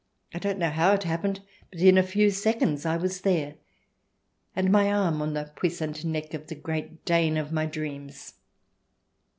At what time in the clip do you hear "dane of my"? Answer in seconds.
7.05-7.67